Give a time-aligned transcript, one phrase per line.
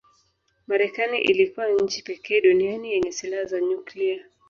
[0.67, 4.25] Marekani ilikuwa nchi pekee duniani yenye silaha za nyuklia